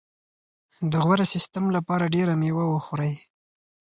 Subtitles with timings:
[0.91, 3.13] د غوره سیستم لپاره ډېره مېوه وخورئ.